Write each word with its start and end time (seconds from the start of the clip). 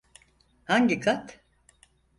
Hangi 0.65 0.99
kat? 0.99 1.39